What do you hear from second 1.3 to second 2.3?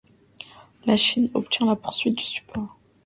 obtient la poursuite du